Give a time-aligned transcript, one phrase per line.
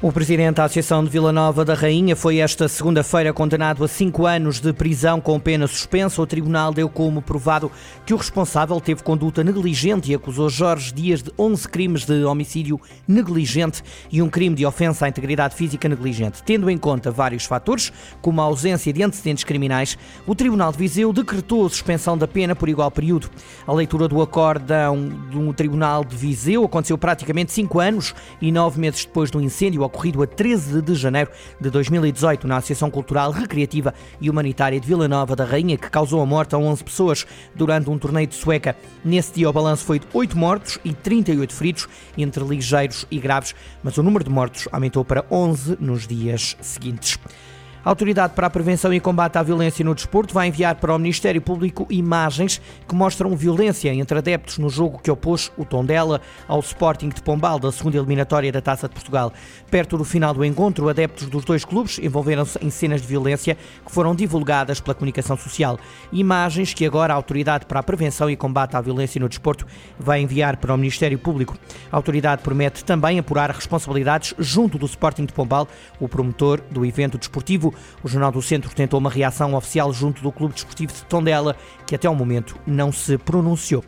[0.00, 4.26] O presidente da Associação de Vila Nova da Rainha foi esta segunda-feira condenado a cinco
[4.26, 6.22] anos de prisão com pena suspensa.
[6.22, 7.68] O tribunal deu como provado
[8.06, 12.80] que o responsável teve conduta negligente e acusou Jorge Dias de 11 crimes de homicídio
[13.08, 16.44] negligente e um crime de ofensa à integridade física negligente.
[16.44, 17.92] Tendo em conta vários fatores,
[18.22, 22.54] como a ausência de antecedentes criminais, o Tribunal de Viseu decretou a suspensão da pena
[22.54, 23.28] por igual período.
[23.66, 29.04] A leitura do acórdão do Tribunal de Viseu aconteceu praticamente cinco anos e nove meses
[29.04, 34.30] depois do incêndio ocorrido a 13 de janeiro de 2018 na Associação Cultural, Recreativa e
[34.30, 37.98] Humanitária de Vila Nova da Rainha, que causou a morte a 11 pessoas durante um
[37.98, 38.76] torneio de sueca.
[39.04, 43.54] Nesse dia, o balanço foi de 8 mortos e 38 feridos, entre ligeiros e graves,
[43.82, 47.18] mas o número de mortos aumentou para 11 nos dias seguintes.
[47.84, 50.98] A Autoridade para a Prevenção e Combate à Violência no Desporto vai enviar para o
[50.98, 56.58] Ministério Público imagens que mostram violência entre adeptos no jogo que opôs o Tondela ao
[56.58, 59.32] Sporting de Pombal da segunda eliminatória da Taça de Portugal.
[59.70, 63.92] Perto do final do encontro, adeptos dos dois clubes envolveram-se em cenas de violência que
[63.92, 65.78] foram divulgadas pela comunicação social.
[66.12, 69.64] Imagens que agora a Autoridade para a Prevenção e Combate à Violência no Desporto
[69.96, 71.56] vai enviar para o Ministério Público.
[71.92, 75.68] A autoridade promete também apurar responsabilidades junto do Sporting de Pombal,
[76.00, 77.67] o promotor do evento desportivo
[78.02, 81.94] o Jornal do Centro tentou uma reação oficial junto do Clube Desportivo de Tondela, que
[81.94, 83.84] até ao momento não se pronunciou.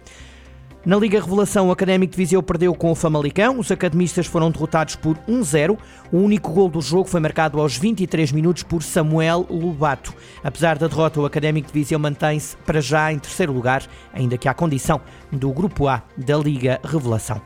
[0.85, 3.59] Na Liga Revelação, o Académico de Viseu perdeu com o Famalicão.
[3.59, 5.77] Os academistas foram derrotados por 1-0.
[6.11, 10.15] O único gol do jogo foi marcado aos 23 minutos por Samuel Lobato.
[10.43, 14.49] Apesar da derrota, o Académico de Viseu mantém-se para já em terceiro lugar, ainda que
[14.49, 17.43] à condição do Grupo A da Liga Revelação.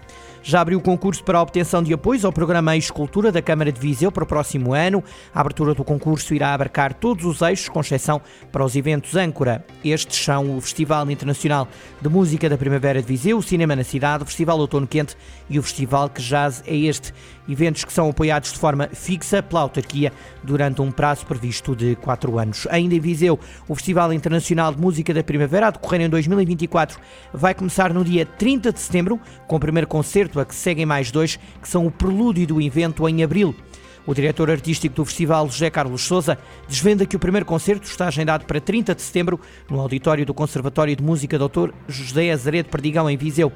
[0.46, 3.80] Já abriu o concurso para a obtenção de apoios ao programa Escultura da Câmara de
[3.80, 5.02] Viseu para o próximo ano.
[5.34, 8.20] A abertura do concurso irá abarcar todos os eixos, com exceção
[8.52, 9.64] para os eventos âncora.
[9.82, 11.66] Estes são o Festival Internacional
[11.98, 15.16] de Música da Primavera de Viseu, o Cinema na Cidade, o Festival Outono Quente
[15.48, 17.14] e o Festival que jaz é este.
[17.48, 20.12] Eventos que são apoiados de forma fixa pela autarquia
[20.42, 22.66] durante um prazo previsto de quatro anos.
[22.70, 26.98] Ainda em Viseu, o Festival Internacional de Música da Primavera, a decorrer em 2024,
[27.32, 31.10] vai começar no dia 30 de setembro, com o primeiro concerto a que seguem mais
[31.10, 33.54] dois, que são o prelúdio do evento em abril.
[34.06, 38.44] O diretor artístico do festival, José Carlos Souza, desvenda que o primeiro concerto está agendado
[38.44, 39.40] para 30 de setembro
[39.70, 41.70] no auditório do Conservatório de Música Dr.
[41.88, 43.50] José Azaredo Perdigão, em Viseu.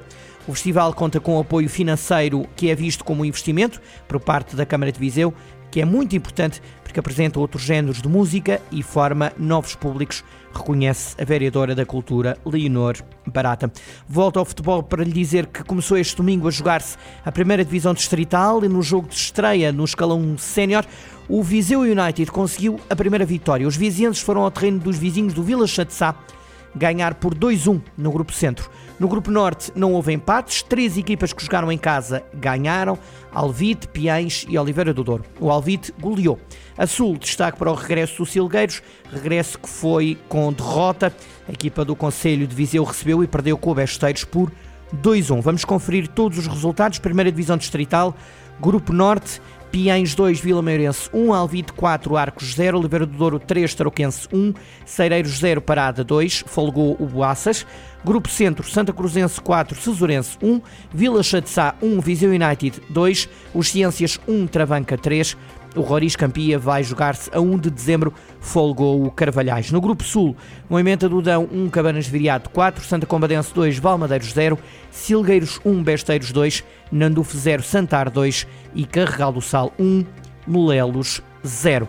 [0.47, 4.91] O festival conta com apoio financeiro que é visto como investimento por parte da Câmara
[4.91, 5.31] de Viseu,
[5.71, 11.15] que é muito importante porque apresenta outros géneros de música e forma novos públicos, reconhece
[11.21, 12.97] a vereadora da Cultura, Leonor
[13.27, 13.71] Barata.
[14.07, 17.93] Volto ao futebol para lhe dizer que começou este domingo a jogar-se a primeira divisão
[17.93, 20.83] distrital e no jogo de estreia no escalão sénior,
[21.27, 23.67] o Viseu United conseguiu a primeira vitória.
[23.67, 26.15] Os vizinhos foram ao terreno dos vizinhos do Vila Chatzá
[26.75, 28.69] ganhar por 2-1 no Grupo Centro.
[28.99, 32.97] No Grupo Norte não houve empates, três equipas que jogaram em casa ganharam,
[33.33, 35.23] Alvite, Piães e Oliveira do Douro.
[35.39, 36.37] O Alvite goleou.
[36.77, 38.81] A Sul, destaque para o regresso dos Silgueiros,
[39.11, 41.13] regresso que foi com derrota.
[41.47, 44.51] A equipa do Conselho de Viseu recebeu e perdeu com o Besteiros por
[44.95, 45.41] 2-1.
[45.41, 46.99] Vamos conferir todos os resultados.
[46.99, 48.15] Primeira Divisão Distrital,
[48.59, 49.41] Grupo Norte,
[49.71, 54.53] Piães 2, Vila Meirense 1, Alvite 4, Arcos 0, Oliveira do Douro 3, Tarouquense 1,
[54.83, 57.67] Cereiros 0, Parada 2, Folgou o Boaças,
[58.03, 60.61] Grupo Centro, Santa Cruzense 4, Cesurense 1,
[60.93, 65.35] Vila Chatzá 1, Viseu United 2, Os Ciências 1, Travanca 3,
[65.75, 69.71] o Roriz Campia vai jogar-se a 1 de dezembro, folgou o Carvalhais.
[69.71, 70.35] No Grupo Sul,
[70.69, 74.57] Moimenta do Dão 1, Cabanas Viriato 4, Santa Combadense 2, Valmadeiros 0,
[74.89, 80.05] Silgueiros 1, Besteiros 2, Nanduf 0, Santar 2 e Carregal do Sal 1,
[80.47, 81.87] Molelos 0.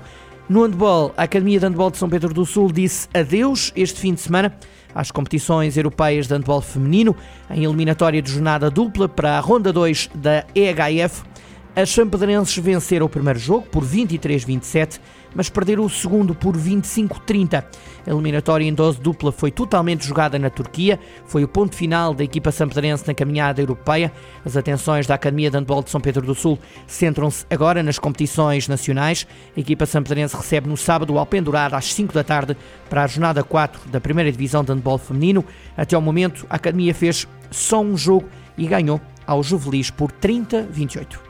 [0.51, 4.15] No handball, a Academia de Handball de São Pedro do Sul disse adeus este fim
[4.15, 4.53] de semana
[4.93, 7.15] às competições europeias de handball feminino,
[7.49, 11.23] em eliminatória de jornada dupla para a Ronda 2 da EHF
[11.75, 15.01] as champedrenses venceram o primeiro jogo por 23-27,
[15.35, 17.65] mas perderam o segundo por 25-30.
[18.07, 22.25] A eliminatória em dose dupla foi totalmente jogada na Turquia, foi o ponto final da
[22.25, 24.13] equipa sampedrense na caminhada europeia.
[24.45, 28.67] As atenções da Academia de Handball de São Pedro do Sul centram-se agora nas competições
[28.67, 29.27] nacionais.
[29.57, 32.57] A equipa sampedrense recebe no sábado o Alpendurado às 5 da tarde
[32.89, 35.45] para a jornada 4 da primeira divisão de handball feminino.
[35.77, 38.29] Até ao momento, a Academia fez só um jogo
[38.59, 41.30] e ganhou ao Juvelis por 30-28.